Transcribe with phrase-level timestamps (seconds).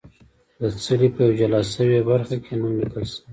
[0.59, 3.21] د څلي په یوه جلا شوې برخه کې نوم لیکل شوی.